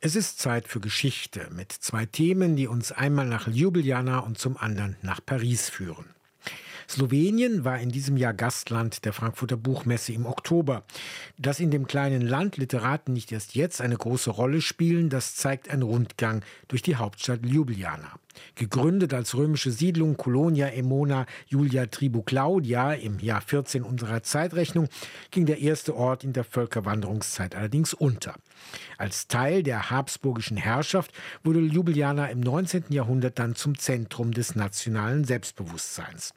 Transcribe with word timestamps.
Es 0.00 0.14
ist 0.14 0.38
Zeit 0.38 0.68
für 0.68 0.78
Geschichte 0.78 1.48
mit 1.50 1.72
zwei 1.72 2.06
Themen, 2.06 2.54
die 2.54 2.68
uns 2.68 2.92
einmal 2.92 3.26
nach 3.26 3.48
Ljubljana 3.48 4.20
und 4.20 4.38
zum 4.38 4.56
anderen 4.56 4.96
nach 5.02 5.20
Paris 5.24 5.68
führen. 5.68 6.14
Slowenien 6.90 7.66
war 7.66 7.78
in 7.78 7.90
diesem 7.90 8.16
Jahr 8.16 8.32
Gastland 8.32 9.04
der 9.04 9.12
Frankfurter 9.12 9.58
Buchmesse 9.58 10.12
im 10.14 10.24
Oktober. 10.24 10.84
Dass 11.36 11.60
in 11.60 11.70
dem 11.70 11.86
kleinen 11.86 12.22
Land 12.22 12.56
Literaten 12.56 13.12
nicht 13.12 13.30
erst 13.30 13.54
jetzt 13.54 13.82
eine 13.82 13.96
große 13.96 14.30
Rolle 14.30 14.62
spielen, 14.62 15.10
das 15.10 15.36
zeigt 15.36 15.68
ein 15.68 15.82
Rundgang 15.82 16.42
durch 16.66 16.80
die 16.80 16.96
Hauptstadt 16.96 17.44
Ljubljana. 17.44 18.12
Gegründet 18.54 19.12
als 19.12 19.36
römische 19.36 19.70
Siedlung 19.70 20.16
Colonia 20.16 20.68
Emona 20.68 21.26
Julia 21.46 21.86
Tribu 21.86 22.22
Claudia 22.22 22.94
im 22.94 23.18
Jahr 23.18 23.42
14 23.42 23.82
unserer 23.82 24.22
Zeitrechnung, 24.22 24.88
ging 25.30 25.44
der 25.44 25.58
erste 25.58 25.94
Ort 25.94 26.24
in 26.24 26.32
der 26.32 26.44
Völkerwanderungszeit 26.44 27.54
allerdings 27.54 27.92
unter. 27.92 28.34
Als 28.96 29.28
Teil 29.28 29.62
der 29.62 29.90
habsburgischen 29.90 30.56
Herrschaft 30.56 31.12
wurde 31.44 31.60
Ljubljana 31.60 32.28
im 32.28 32.40
19. 32.40 32.84
Jahrhundert 32.90 33.38
dann 33.38 33.56
zum 33.56 33.76
Zentrum 33.76 34.32
des 34.32 34.54
nationalen 34.54 35.24
Selbstbewusstseins. 35.24 36.32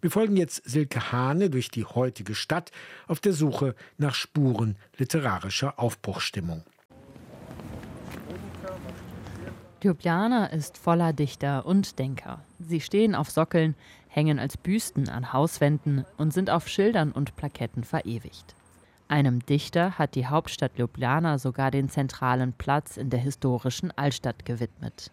Wir 0.00 0.10
folgen 0.10 0.36
jetzt 0.36 0.68
Silke 0.68 1.12
Hane 1.12 1.50
durch 1.50 1.70
die 1.70 1.84
heutige 1.84 2.34
Stadt 2.34 2.70
auf 3.06 3.20
der 3.20 3.32
Suche 3.32 3.74
nach 3.98 4.14
Spuren 4.14 4.76
literarischer 4.96 5.78
Aufbruchstimmung. 5.78 6.64
Ljubljana 9.82 10.46
ist 10.46 10.78
voller 10.78 11.12
Dichter 11.12 11.66
und 11.66 11.98
Denker. 11.98 12.40
Sie 12.60 12.80
stehen 12.80 13.16
auf 13.16 13.30
Sockeln, 13.30 13.74
hängen 14.08 14.38
als 14.38 14.56
Büsten 14.56 15.08
an 15.08 15.32
Hauswänden 15.32 16.04
und 16.16 16.32
sind 16.32 16.50
auf 16.50 16.68
Schildern 16.68 17.10
und 17.10 17.34
Plaketten 17.34 17.82
verewigt. 17.82 18.54
Einem 19.08 19.44
Dichter 19.44 19.98
hat 19.98 20.14
die 20.14 20.26
Hauptstadt 20.26 20.78
Ljubljana 20.78 21.38
sogar 21.38 21.70
den 21.70 21.88
zentralen 21.88 22.52
Platz 22.52 22.96
in 22.96 23.10
der 23.10 23.20
historischen 23.20 23.90
Altstadt 23.90 24.44
gewidmet. 24.44 25.10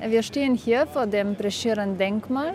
Wir 0.00 0.22
stehen 0.22 0.54
hier 0.54 0.86
vor 0.86 1.06
dem 1.06 1.34
Preschiren-Denkmal 1.34 2.54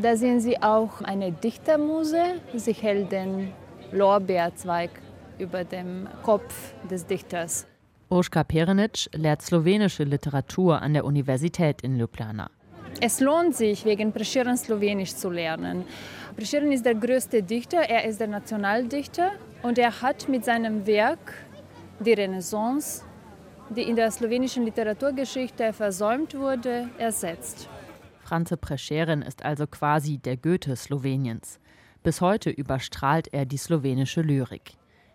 da 0.00 0.16
sehen 0.16 0.40
Sie 0.40 0.60
auch 0.62 1.00
eine 1.02 1.32
Dichtermuse. 1.32 2.40
Sie 2.54 2.72
hält 2.72 3.12
den 3.12 3.52
Lorbeerzweig 3.92 4.90
über 5.38 5.64
dem 5.64 6.08
Kopf 6.22 6.74
des 6.90 7.06
Dichters. 7.06 7.66
Oskar 8.10 8.44
Perenic 8.44 9.08
lehrt 9.12 9.42
slowenische 9.42 10.04
Literatur 10.04 10.80
an 10.80 10.94
der 10.94 11.04
Universität 11.04 11.82
in 11.82 11.96
Ljubljana. 11.96 12.50
Es 13.00 13.20
lohnt 13.20 13.54
sich, 13.54 13.84
wegen 13.84 14.12
Preschiren 14.12 14.56
Slowenisch 14.56 15.14
zu 15.14 15.30
lernen. 15.30 15.84
Preschiren 16.36 16.72
ist 16.72 16.84
der 16.84 16.94
größte 16.94 17.42
Dichter, 17.42 17.78
er 17.78 18.04
ist 18.04 18.18
der 18.18 18.28
Nationaldichter 18.28 19.32
und 19.62 19.78
er 19.78 20.02
hat 20.02 20.28
mit 20.28 20.44
seinem 20.44 20.86
Werk 20.86 21.34
die 22.00 22.12
Renaissance, 22.12 23.04
die 23.70 23.82
in 23.82 23.96
der 23.96 24.10
slowenischen 24.10 24.64
Literaturgeschichte 24.64 25.72
versäumt 25.72 26.34
wurde, 26.34 26.88
ersetzt. 26.98 27.68
Franze 28.28 28.58
Prescheren 28.58 29.22
ist 29.22 29.42
also 29.42 29.66
quasi 29.66 30.18
der 30.18 30.36
Goethe 30.36 30.76
Sloweniens. 30.76 31.60
Bis 32.02 32.20
heute 32.20 32.50
überstrahlt 32.50 33.32
er 33.32 33.46
die 33.46 33.56
slowenische 33.56 34.20
Lyrik. 34.20 34.72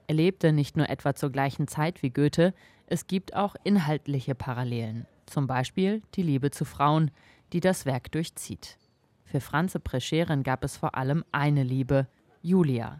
Er 0.08 0.16
lebte 0.16 0.52
nicht 0.52 0.78
nur 0.78 0.89
etwa 0.89 1.14
zur 1.14 1.30
gleichen 1.30 1.67
Zeit 1.67 2.02
wie 2.02 2.09
Goethe, 2.09 2.56
es 2.88 3.06
gibt 3.06 3.36
auch 3.36 3.56
inhaltliche 3.64 4.34
Parallelen. 4.34 5.06
Zum 5.28 5.45
Beispiel 5.45 6.02
die 6.16 6.23
Liebe 6.23 6.50
zu 6.50 6.66
Frauen, 6.66 7.11
die 7.53 7.59
das 7.59 7.86
Werk 7.86 8.11
durchzieht. 8.11 8.80
Für 9.25 9.41
Franze 9.41 9.80
Prescheren 9.80 10.41
gab 10.41 10.64
es 10.64 10.75
vor 10.75 10.95
allem 10.95 11.23
eine 11.31 11.61
Liebe, 11.61 12.08
Julia. 12.41 13.00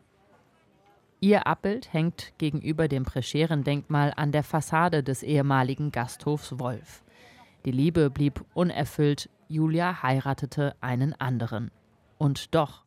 Ihr 1.22 1.47
Abbild 1.47 1.91
hängt 1.91 2.34
gegenüber 2.38 2.88
dem 2.88 3.03
Prescheren-Denkmal 3.03 4.14
an 4.16 4.31
der 4.31 4.44
Fassade 4.44 5.02
des 5.02 5.23
ehemaligen 5.23 5.91
Gasthofs 5.91 6.59
Wolf. 6.59 7.03
Die 7.66 7.72
Liebe 7.72 8.09
blieb 8.09 8.44
unerfüllt, 8.53 9.30
Julia 9.54 10.02
heiratete 10.02 10.76
einen 10.82 11.14
anderen. 11.14 11.70
Und 12.18 12.56
doch. 12.56 12.84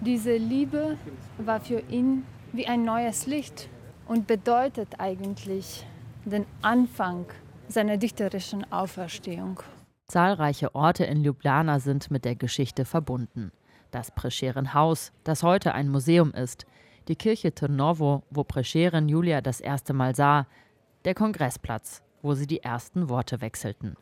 Diese 0.00 0.36
Liebe 0.36 0.98
war 1.38 1.60
für 1.60 1.80
ihn 1.88 2.24
wie 2.52 2.66
ein 2.66 2.84
neues 2.84 3.26
Licht 3.26 3.70
und 4.06 4.26
bedeutet 4.26 5.00
eigentlich 5.00 5.86
den 6.26 6.44
Anfang 6.60 7.24
seiner 7.68 7.96
dichterischen 7.96 8.70
Auferstehung. 8.70 9.60
Zahlreiche 10.06 10.74
Orte 10.74 11.04
in 11.04 11.24
Ljubljana 11.24 11.80
sind 11.80 12.10
mit 12.10 12.24
der 12.24 12.36
Geschichte 12.36 12.84
verbunden. 12.84 13.50
Das 13.90 14.10
Prescheren 14.10 14.74
Haus, 14.74 15.12
das 15.24 15.42
heute 15.42 15.72
ein 15.72 15.88
Museum 15.88 16.32
ist, 16.32 16.66
die 17.08 17.16
Kirche 17.16 17.54
Trnovo, 17.54 18.22
wo 18.30 18.44
Prescheren 18.44 19.08
Julia 19.08 19.40
das 19.40 19.60
erste 19.60 19.94
Mal 19.94 20.14
sah, 20.14 20.46
der 21.04 21.14
Kongressplatz, 21.14 22.02
wo 22.20 22.34
sie 22.34 22.46
die 22.46 22.62
ersten 22.62 23.08
Worte 23.08 23.40
wechselten. 23.40 23.96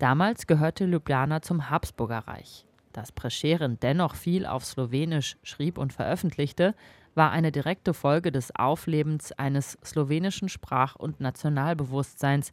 Damals 0.00 0.46
gehörte 0.46 0.86
Ljubljana 0.86 1.42
zum 1.42 1.68
Habsburgerreich. 1.68 2.64
Dass 2.94 3.12
Prescheren 3.12 3.78
dennoch 3.80 4.14
viel 4.14 4.46
auf 4.46 4.64
Slowenisch 4.64 5.36
schrieb 5.42 5.76
und 5.76 5.92
veröffentlichte, 5.92 6.74
war 7.14 7.30
eine 7.32 7.52
direkte 7.52 7.92
Folge 7.92 8.32
des 8.32 8.56
Auflebens 8.56 9.30
eines 9.32 9.76
slowenischen 9.84 10.48
Sprach- 10.48 10.96
und 10.96 11.20
Nationalbewusstseins 11.20 12.52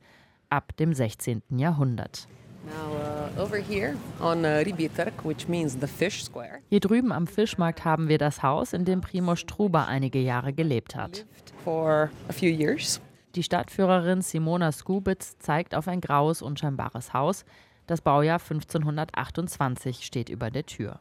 ab 0.49 0.75
dem 0.75 0.93
16. 0.93 1.41
Jahrhundert. 1.51 2.27
Hier 6.67 6.81
drüben 6.81 7.13
am 7.13 7.27
Fischmarkt 7.27 7.85
haben 7.85 8.09
wir 8.09 8.17
das 8.17 8.43
Haus, 8.43 8.73
in 8.73 8.83
dem 8.83 8.99
Primo 8.99 9.37
Struber 9.37 9.87
einige 9.87 10.19
Jahre 10.19 10.51
gelebt 10.51 10.97
hat. 10.97 11.25
Die 13.37 13.43
Stadtführerin 13.43 14.23
Simona 14.23 14.71
Skubitz 14.71 15.37
zeigt 15.37 15.75
auf 15.75 15.87
ein 15.87 16.01
graues, 16.01 16.41
unscheinbares 16.41 17.13
Haus. 17.13 17.45
Das 17.85 18.01
Baujahr 18.01 18.39
1528 18.39 20.03
steht 20.03 20.29
über 20.29 20.49
der 20.49 20.65
Tür. 20.65 20.99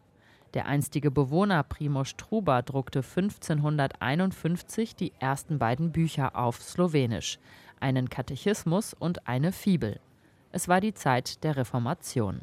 Der 0.52 0.66
einstige 0.66 1.10
Bewohner 1.10 1.62
Primoz 1.62 2.14
Truba 2.18 2.60
druckte 2.60 2.98
1551 2.98 4.96
die 4.96 5.14
ersten 5.18 5.58
beiden 5.58 5.92
Bücher 5.92 6.36
auf 6.36 6.62
Slowenisch, 6.62 7.38
einen 7.80 8.10
Katechismus 8.10 8.92
und 8.92 9.26
eine 9.26 9.50
Fibel. 9.50 9.98
Es 10.52 10.68
war 10.68 10.82
die 10.82 10.92
Zeit 10.92 11.42
der 11.42 11.56
Reformation. 11.56 12.42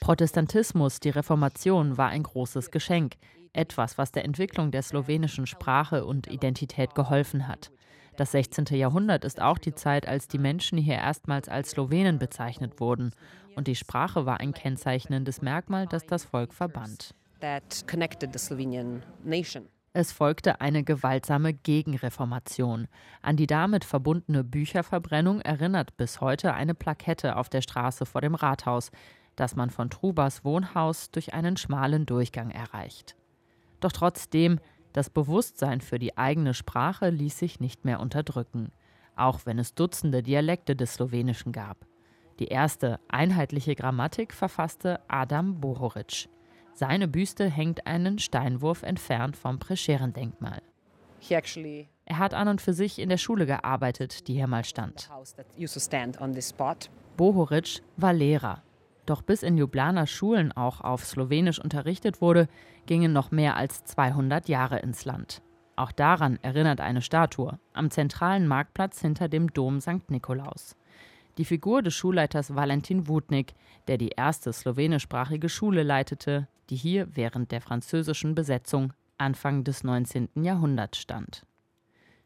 Protestantismus, 0.00 1.00
die 1.00 1.10
Reformation, 1.10 1.96
war 1.96 2.08
ein 2.08 2.22
großes 2.22 2.70
Geschenk 2.70 3.14
etwas, 3.52 3.98
was 3.98 4.12
der 4.12 4.24
Entwicklung 4.24 4.70
der 4.70 4.82
slowenischen 4.82 5.46
Sprache 5.46 6.04
und 6.04 6.26
Identität 6.26 6.94
geholfen 6.94 7.48
hat. 7.48 7.70
Das 8.16 8.32
16. 8.32 8.66
Jahrhundert 8.76 9.24
ist 9.24 9.40
auch 9.40 9.58
die 9.58 9.74
Zeit, 9.74 10.08
als 10.08 10.26
die 10.26 10.38
Menschen 10.38 10.76
hier 10.76 10.96
erstmals 10.96 11.48
als 11.48 11.70
Slowenen 11.70 12.18
bezeichnet 12.18 12.80
wurden. 12.80 13.12
Und 13.54 13.68
die 13.68 13.76
Sprache 13.76 14.26
war 14.26 14.40
ein 14.40 14.52
kennzeichnendes 14.52 15.40
Merkmal, 15.40 15.86
das 15.86 16.04
das 16.04 16.24
Volk 16.24 16.52
verband. 16.52 17.14
Es 19.92 20.12
folgte 20.12 20.60
eine 20.60 20.84
gewaltsame 20.84 21.54
Gegenreformation. 21.54 22.88
An 23.22 23.36
die 23.36 23.46
damit 23.46 23.84
verbundene 23.84 24.44
Bücherverbrennung 24.44 25.40
erinnert 25.40 25.96
bis 25.96 26.20
heute 26.20 26.54
eine 26.54 26.74
Plakette 26.74 27.36
auf 27.36 27.48
der 27.48 27.62
Straße 27.62 28.04
vor 28.04 28.20
dem 28.20 28.34
Rathaus, 28.34 28.90
das 29.34 29.56
man 29.56 29.70
von 29.70 29.88
Trubas 29.88 30.44
Wohnhaus 30.44 31.10
durch 31.10 31.32
einen 31.32 31.56
schmalen 31.56 32.06
Durchgang 32.06 32.50
erreicht. 32.50 33.16
Doch 33.80 33.92
trotzdem, 33.92 34.58
das 34.92 35.10
Bewusstsein 35.10 35.80
für 35.80 35.98
die 35.98 36.18
eigene 36.18 36.54
Sprache 36.54 37.10
ließ 37.10 37.38
sich 37.38 37.60
nicht 37.60 37.84
mehr 37.84 38.00
unterdrücken, 38.00 38.72
auch 39.16 39.40
wenn 39.44 39.58
es 39.58 39.74
Dutzende 39.74 40.22
Dialekte 40.22 40.76
des 40.76 40.94
Slowenischen 40.94 41.52
gab. 41.52 41.86
Die 42.38 42.48
erste 42.48 43.00
einheitliche 43.08 43.74
Grammatik 43.74 44.32
verfasste 44.32 45.00
Adam 45.08 45.60
Bohoric. 45.60 46.28
Seine 46.78 47.08
Büste 47.08 47.50
hängt 47.50 47.88
einen 47.88 48.20
Steinwurf 48.20 48.84
entfernt 48.84 49.36
vom 49.36 49.58
Prescheren-Denkmal. 49.58 50.62
Er 52.04 52.18
hat 52.18 52.34
an 52.34 52.46
und 52.46 52.62
für 52.62 52.72
sich 52.72 53.00
in 53.00 53.08
der 53.08 53.16
Schule 53.16 53.46
gearbeitet, 53.46 54.28
die 54.28 54.34
hier 54.34 54.46
mal 54.46 54.64
stand. 54.64 55.10
Bohoric 57.16 57.82
war 57.96 58.12
Lehrer. 58.12 58.62
Doch 59.06 59.22
bis 59.22 59.42
in 59.42 59.58
Ljubljana 59.58 60.06
Schulen 60.06 60.52
auch 60.52 60.80
auf 60.80 61.04
Slowenisch 61.04 61.58
unterrichtet 61.58 62.20
wurde, 62.20 62.46
gingen 62.86 63.12
noch 63.12 63.32
mehr 63.32 63.56
als 63.56 63.82
200 63.82 64.48
Jahre 64.48 64.78
ins 64.78 65.04
Land. 65.04 65.42
Auch 65.74 65.90
daran 65.90 66.38
erinnert 66.42 66.80
eine 66.80 67.02
Statue 67.02 67.58
am 67.72 67.90
zentralen 67.90 68.46
Marktplatz 68.46 69.00
hinter 69.00 69.26
dem 69.26 69.52
Dom 69.52 69.80
St. 69.80 70.08
Nikolaus. 70.10 70.76
Die 71.38 71.44
Figur 71.44 71.82
des 71.82 71.94
Schulleiters 71.94 72.56
Valentin 72.56 73.06
Wutnik, 73.06 73.54
der 73.86 73.96
die 73.96 74.08
erste 74.08 74.52
slowenischsprachige 74.52 75.48
Schule 75.48 75.84
leitete, 75.84 76.48
die 76.68 76.74
hier 76.74 77.06
während 77.14 77.52
der 77.52 77.60
französischen 77.60 78.34
Besetzung 78.34 78.92
Anfang 79.18 79.62
des 79.62 79.84
19. 79.84 80.30
Jahrhunderts 80.34 80.98
stand. 80.98 81.46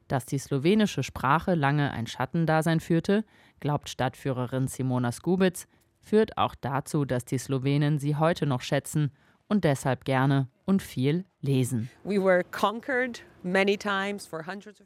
Dass 0.09 0.25
die 0.25 0.39
slowenische 0.39 1.03
Sprache 1.03 1.55
lange 1.55 1.91
ein 1.91 2.07
Schattendasein 2.07 2.81
führte, 2.81 3.25
glaubt 3.61 3.91
Stadtführerin 3.91 4.67
Simona 4.67 5.13
Skubitz, 5.13 5.69
führt 6.01 6.39
auch 6.39 6.55
dazu, 6.55 7.05
dass 7.05 7.27
die 7.27 7.39
Slowenen 7.39 7.99
sie 7.99 8.17
heute 8.17 8.47
noch 8.47 8.63
schätzen 8.63 9.13
und 9.49 9.65
deshalb 9.65 10.05
gerne 10.05 10.49
und 10.65 10.83
viel 10.83 11.25
lesen. 11.41 11.91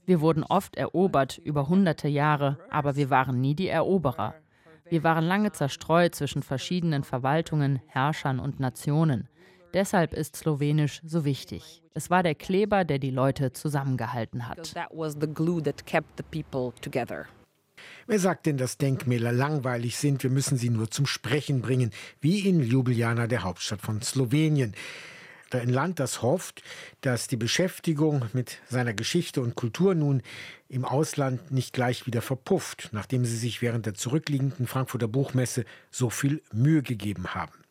Wir 0.06 0.20
wurden 0.20 0.44
oft 0.44 0.76
erobert 0.76 1.38
über 1.38 1.68
hunderte 1.68 2.08
Jahre, 2.08 2.58
aber 2.70 2.96
wir 2.96 3.10
waren 3.10 3.40
nie 3.40 3.54
die 3.54 3.68
Eroberer. 3.68 4.34
Wir 4.88 5.02
waren 5.02 5.24
lange 5.24 5.52
zerstreut 5.52 6.14
zwischen 6.14 6.42
verschiedenen 6.42 7.04
Verwaltungen, 7.04 7.80
Herrschern 7.86 8.38
und 8.38 8.60
Nationen. 8.60 9.28
Deshalb 9.74 10.14
ist 10.14 10.36
Slowenisch 10.36 11.02
so 11.04 11.24
wichtig. 11.24 11.82
Es 11.92 12.08
war 12.08 12.22
der 12.22 12.34
Kleber, 12.34 12.84
der 12.84 12.98
die 12.98 13.10
Leute 13.10 13.52
zusammengehalten 13.52 14.48
hat. 14.48 14.72
Wer 18.06 18.18
sagt 18.18 18.46
denn, 18.46 18.56
dass 18.56 18.78
Denkmäler 18.78 19.32
langweilig 19.32 19.96
sind? 19.96 20.22
Wir 20.22 20.30
müssen 20.30 20.58
sie 20.58 20.70
nur 20.70 20.90
zum 20.90 21.06
Sprechen 21.06 21.62
bringen, 21.62 21.90
wie 22.20 22.40
in 22.48 22.60
Ljubljana, 22.60 23.26
der 23.26 23.42
Hauptstadt 23.42 23.80
von 23.80 24.02
Slowenien. 24.02 24.74
Ein 25.50 25.68
Land, 25.70 26.00
das 26.00 26.22
hofft, 26.22 26.62
dass 27.00 27.28
die 27.28 27.36
Beschäftigung 27.36 28.26
mit 28.32 28.58
seiner 28.68 28.92
Geschichte 28.92 29.40
und 29.40 29.54
Kultur 29.54 29.94
nun 29.94 30.22
im 30.68 30.84
Ausland 30.84 31.50
nicht 31.50 31.72
gleich 31.72 32.06
wieder 32.06 32.20
verpufft, 32.20 32.90
nachdem 32.92 33.24
sie 33.24 33.36
sich 33.36 33.62
während 33.62 33.86
der 33.86 33.94
zurückliegenden 33.94 34.66
Frankfurter 34.66 35.08
Buchmesse 35.08 35.64
so 35.90 36.10
viel 36.10 36.42
Mühe 36.52 36.82
gegeben 36.82 37.34
haben. 37.34 37.65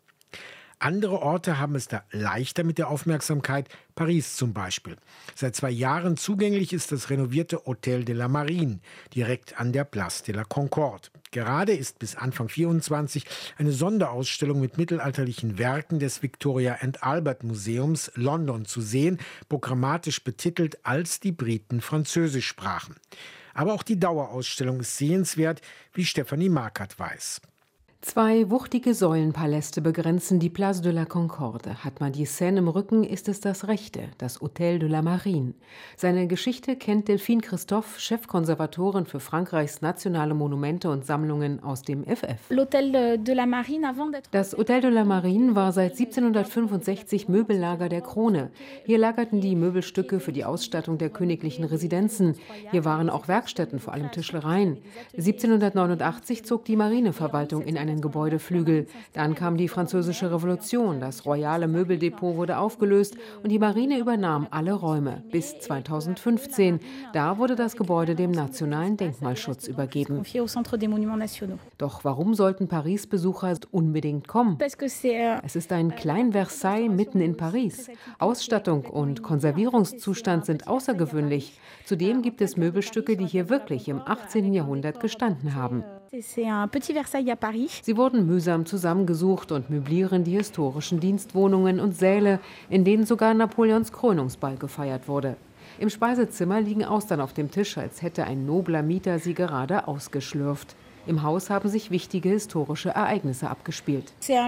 Andere 0.80 1.22
Orte 1.22 1.58
haben 1.58 1.76
es 1.76 1.88
da 1.88 2.04
leichter 2.12 2.64
mit 2.64 2.78
der 2.78 2.90
Aufmerksamkeit, 2.90 3.70
Paris 3.96 4.36
zum 4.36 4.54
Beispiel. 4.54 4.98
Seit 5.34 5.56
zwei 5.56 5.72
Jahren 5.72 6.18
zugänglich 6.18 6.74
ist 6.74 6.92
das 6.92 7.10
renovierte 7.10 7.66
Hotel 7.66 8.04
de 8.04 8.14
la 8.14 8.28
Marine, 8.28 8.80
direkt 9.14 9.60
an 9.60 9.72
der 9.72 9.86
Place 9.86 10.24
de 10.24 10.36
la 10.36 10.44
Concorde. 10.44 11.10
Gerade 11.32 11.74
ist 11.74 12.00
bis 12.00 12.16
Anfang 12.16 12.50
24 12.50 13.26
eine 13.58 13.72
Sonderausstellung 13.72 14.60
mit 14.60 14.78
mittelalterlichen 14.78 15.58
Werken 15.58 16.00
des 16.00 16.22
Victoria 16.22 16.78
and 16.82 17.04
Albert 17.04 17.44
Museums 17.44 18.12
London 18.16 18.66
zu 18.66 18.82
sehen, 18.82 19.20
programmatisch 19.50 20.24
betitelt 20.24 20.86
als 20.86 21.20
die 21.20 21.32
Briten 21.32 21.82
Französisch 21.82 22.48
sprachen. 22.48 22.96
Aber 23.54 23.74
auch 23.74 23.84
die 23.84 24.00
Dauerausstellung 24.00 24.82
ist 24.82 24.98
sehenswert, 24.98 25.62
wie 25.94 26.06
Stephanie 26.06 26.50
Markert 26.50 27.00
weiß. 27.00 27.42
Zwei 28.02 28.52
wuchtige 28.52 28.94
Säulenpaläste 28.94 29.82
begrenzen 29.82 30.40
die 30.40 30.52
Place 30.52 30.82
de 30.82 30.92
la 30.92 31.06
Concorde. 31.06 31.84
Hat 31.84 32.00
man 32.00 32.12
die 32.12 32.26
Seine 32.26 32.60
im 32.60 32.68
Rücken, 32.68 33.04
ist 33.04 33.28
es 33.28 33.40
das 33.40 33.68
rechte, 33.68 34.04
das 34.20 34.42
Hôtel 34.42 34.78
de 34.78 34.88
la 34.88 35.02
Marine. 35.02 35.56
Seine 35.98 36.28
Geschichte 36.28 36.76
kennt 36.76 37.08
Delphine 37.08 37.42
Christophe, 37.42 38.00
Chefkonservatorin 38.00 39.08
für 39.08 39.20
Frankreichs 39.20 39.82
nationale 39.82 40.36
Monumente 40.36 40.92
und 40.92 41.04
Sammlungen 41.04 41.64
aus 41.64 41.82
dem 41.82 42.04
FF. 42.06 42.48
Das 42.50 42.56
Hôtel 42.56 43.22
de 43.24 43.34
la 43.36 45.04
Marine 45.04 45.56
war 45.56 45.72
seit 45.72 45.94
1765 45.94 47.28
Möbellager 47.28 47.90
der 47.90 48.02
Krone. 48.02 48.52
Hier 48.86 49.00
lagerten 49.00 49.42
die 49.42 49.56
Möbelstücke 49.56 50.20
für 50.20 50.32
die 50.32 50.46
Ausstattung 50.46 51.00
der 51.00 51.10
königlichen 51.10 51.66
Residenzen. 51.66 52.36
Hier 52.70 52.86
waren 52.86 53.10
auch 53.10 53.28
Werkstätten, 53.28 53.80
vor 53.80 53.94
allem 53.94 54.12
Tischlereien. 54.12 54.78
1789 55.18 56.46
zog 56.46 56.66
die 56.66 56.76
Marineverwaltung 56.76 57.64
in 57.64 57.80
einen 57.80 57.95
einen 57.96 58.02
Gebäudeflügel. 58.02 58.88
Dann 59.14 59.36
kam 59.36 59.58
die 59.58 59.68
Französische 59.68 60.32
Revolution, 60.32 61.00
das 61.00 61.26
royale 61.26 61.68
Möbeldepot 61.68 62.36
wurde 62.36 62.58
aufgelöst 62.58 63.16
und 63.42 63.52
die 63.52 63.60
Marine 63.60 63.98
übernahm 63.98 64.48
alle 64.52 64.74
Räume 64.74 65.24
bis 65.32 65.60
2015. 65.60 66.80
Da 67.14 67.38
wurde 67.38 67.56
das 67.56 67.76
Gebäude 67.76 68.16
dem 68.16 68.32
nationalen 68.32 68.98
Denkmalschutz 68.98 69.68
übergeben. 69.68 70.24
Doch 71.78 72.04
warum 72.04 72.34
sollten 72.34 72.68
Paris-Besucher 72.68 73.46
unbedingt 73.72 74.28
kommen? 74.28 74.58
Es 74.60 75.56
ist 75.56 75.72
ein 75.72 75.96
Klein 75.96 76.32
Versailles 76.32 76.90
mitten 76.90 77.22
in 77.22 77.38
Paris. 77.38 77.90
Ausstattung 78.20 78.86
und 78.86 79.24
Konservierungszustand 79.24 80.46
sind 80.46 80.68
außergewöhnlich. 80.68 81.60
Zudem 81.86 82.22
gibt 82.22 82.42
es 82.42 82.58
Möbelstücke, 82.58 83.16
die 83.16 83.26
hier 83.26 83.50
wirklich 83.50 83.88
im 83.88 84.02
18. 84.02 84.54
Jahrhundert 84.54 85.00
gestanden 85.00 85.56
haben. 85.56 85.84
Sie 87.84 87.98
wurden 87.98 88.26
mühsam 88.26 88.66
zusammengesucht 88.66 89.52
und 89.52 89.70
möblieren 89.70 90.24
die 90.24 90.38
historischen 90.38 91.02
Dienstwohnungen 91.02 91.82
und 91.82 91.98
Säle, 91.98 92.40
in 92.70 92.86
denen 92.86 93.06
sogar 93.06 93.34
Napoleons 93.34 93.92
Krönungsball 93.92 94.56
gefeiert 94.56 95.10
wurde. 95.10 95.36
Im 95.78 95.90
Speisezimmer 95.90 96.62
liegen 96.62 96.86
Austern 96.86 97.20
auf 97.20 97.34
dem 97.34 97.52
Tisch, 97.52 97.78
als 97.78 98.02
hätte 98.02 98.24
ein 98.24 98.46
nobler 98.46 98.82
Mieter 98.82 99.20
sie 99.20 99.34
gerade 99.34 99.90
ausgeschlürft. 99.90 100.78
Im 101.08 101.24
Haus 101.24 101.50
haben 101.50 101.70
sich 101.70 101.92
wichtige 101.92 102.30
historische 102.30 102.90
Ereignisse 102.90 103.50
abgespielt. 103.50 104.12
Hier 104.22 104.42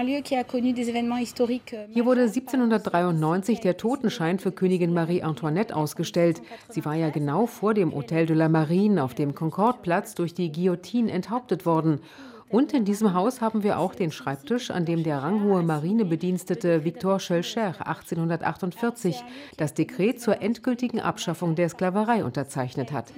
wurde 2.04 2.22
1793 2.22 3.60
der 3.60 3.76
Totenschein 3.76 4.38
für 4.38 4.52
Königin 4.52 4.92
Marie 4.92 5.22
Antoinette 5.22 5.76
ausgestellt. 5.76 6.42
Sie 6.68 6.84
war 6.84 6.94
ja 6.94 7.10
genau 7.10 7.46
vor 7.46 7.74
dem 7.74 7.94
Hotel 7.94 8.26
de 8.26 8.36
la 8.36 8.48
Marine 8.48 9.04
auf 9.04 9.14
dem 9.14 9.34
Concorde-Platz 9.34 10.14
durch 10.14 10.34
die 10.34 10.50
Guillotine 10.50 11.12
enthauptet 11.12 11.64
worden. 11.64 12.00
Und 12.50 12.72
in 12.72 12.86
diesem 12.86 13.12
Haus 13.12 13.42
haben 13.42 13.62
wir 13.62 13.78
auch 13.78 13.94
den 13.94 14.10
Schreibtisch, 14.10 14.70
an 14.70 14.86
dem 14.86 15.02
der 15.02 15.22
ranghohe 15.22 15.62
Marinebedienstete 15.62 16.82
Victor 16.82 17.20
Schölcher 17.20 17.74
1848 17.86 19.22
das 19.58 19.74
Dekret 19.74 20.20
zur 20.20 20.40
endgültigen 20.40 21.00
Abschaffung 21.00 21.56
der 21.56 21.68
Sklaverei 21.68 22.24
unterzeichnet 22.24 22.90
hat. 22.90 23.12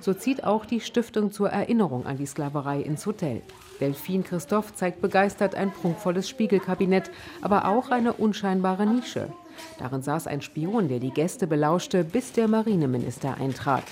So 0.00 0.14
zieht 0.14 0.44
auch 0.44 0.64
die 0.66 0.80
Stiftung 0.80 1.32
zur 1.32 1.50
Erinnerung 1.50 2.06
an 2.06 2.16
die 2.16 2.26
Sklaverei 2.26 2.80
ins 2.80 3.04
Hotel. 3.06 3.42
Delphine 3.80 4.22
Christoph 4.22 4.74
zeigt 4.74 5.00
begeistert 5.00 5.56
ein 5.56 5.72
prunkvolles 5.72 6.28
Spiegelkabinett, 6.28 7.10
aber 7.42 7.66
auch 7.66 7.90
eine 7.90 8.12
unscheinbare 8.12 8.86
Nische. 8.86 9.32
Darin 9.78 10.02
saß 10.02 10.28
ein 10.28 10.42
Spion, 10.42 10.86
der 10.88 11.00
die 11.00 11.10
Gäste 11.10 11.48
belauschte, 11.48 12.04
bis 12.04 12.32
der 12.32 12.46
Marineminister 12.46 13.36
eintrat. 13.40 13.84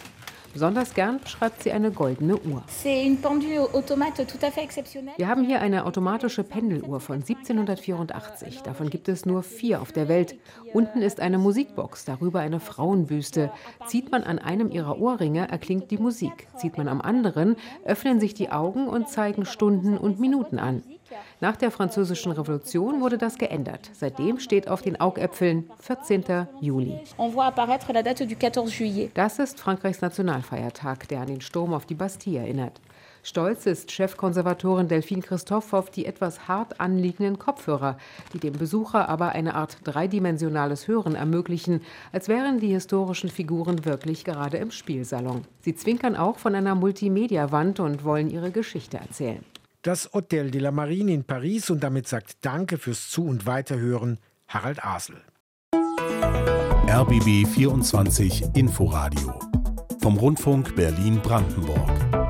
Besonders 0.56 0.94
gern 0.94 1.20
beschreibt 1.20 1.62
sie 1.62 1.70
eine 1.70 1.91
goldene 1.91 2.38
Uhr. 2.38 2.62
Wir 5.17 5.29
haben 5.29 5.44
hier 5.44 5.61
eine 5.61 5.85
automatische 5.85 6.44
Pendeluhr 6.44 6.99
von 6.99 7.17
1784. 7.17 8.62
Davon 8.62 8.88
gibt 8.88 9.11
es 9.11 9.26
nur 9.26 9.43
vier 9.43 9.82
auf 9.82 9.93
der 9.93 10.08
Welt. 10.08 10.38
Unten 10.73 11.03
ist 11.03 11.20
eine 11.20 11.37
Musikbox, 11.37 12.06
darüber 12.06 12.41
eine 12.41 12.58
Frauenbüste. 12.58 13.53
Zieht 13.85 14.11
man 14.11 14.23
an 14.23 14.38
einem 14.38 14.70
ihrer 14.70 14.99
Ohrringe, 14.99 15.47
erklingt 15.47 15.91
die 15.91 15.99
Musik. 15.99 16.49
Zieht 16.56 16.79
man 16.79 16.88
am 16.88 17.02
anderen, 17.02 17.56
öffnen 17.85 18.19
sich 18.19 18.32
die 18.32 18.50
Augen 18.50 18.88
und 18.88 19.11
zeigen 19.11 19.44
Stunden 19.44 19.99
und 19.99 20.20
Minuten 20.20 20.59
an. 20.59 20.82
Nach 21.41 21.56
der 21.56 21.70
Französischen 21.70 22.32
Revolution 22.32 23.00
wurde 23.00 23.19
das 23.19 23.38
geändert. 23.38 23.91
Seitdem 23.93 24.38
steht 24.38 24.69
auf 24.69 24.82
den 24.82 25.00
Augäpfeln 25.00 25.70
14. 25.81 26.47
Juli. 26.61 27.00
Das 29.14 29.38
ist 29.38 29.61
Frankreichs 29.61 30.00
Nationalfeiertag, 30.00 31.08
der 31.08 31.20
an 31.20 31.29
den 31.29 31.41
Sturm 31.41 31.75
auf 31.75 31.87
die 31.87 31.94
Bastille 31.94 32.40
erinnert. 32.40 32.80
Stolz 33.23 33.66
ist 33.66 33.90
Chefkonservatorin 33.90 34.87
Delphine 34.87 35.21
Christophe 35.21 35.76
auf 35.76 35.90
die 35.90 36.07
etwas 36.07 36.47
hart 36.47 36.80
anliegenden 36.80 37.40
Kopfhörer, 37.40 37.99
die 38.33 38.38
dem 38.38 38.52
Besucher 38.52 39.09
aber 39.09 39.30
eine 39.30 39.57
Art 39.57 39.78
dreidimensionales 39.83 40.87
Hören 40.87 41.16
ermöglichen, 41.16 41.83
als 42.12 42.28
wären 42.28 42.61
die 42.61 42.69
historischen 42.69 43.28
Figuren 43.28 43.85
wirklich 43.85 44.25
gerade 44.25 44.59
im 44.59 44.71
Spielsalon. 44.71 45.42
Sie 45.61 45.75
zwinkern 45.75 46.14
auch 46.14 46.38
von 46.38 46.54
einer 46.54 46.76
Multimedia-Wand 46.76 47.80
und 47.80 48.04
wollen 48.04 48.30
ihre 48.30 48.52
Geschichte 48.52 48.99
erzählen 48.99 49.45
das 49.87 50.11
Hotel 50.12 50.50
de 50.50 50.61
la 50.61 50.73
Marine 50.73 51.12
in 51.12 51.25
Paris 51.25 51.71
und 51.71 51.83
damit 51.83 52.09
sagt 52.09 52.45
Danke 52.45 52.76
fürs 52.76 53.09
Zu- 53.09 53.25
und 53.25 53.47
Weiterhören 53.47 54.19
Harald 54.49 54.85
Asel. 54.85 55.16
RBB 56.88 57.47
24 57.47 58.45
Inforadio 58.55 59.38
vom 60.00 60.16
Rundfunk 60.16 60.75
Berlin-Brandenburg. 60.75 62.25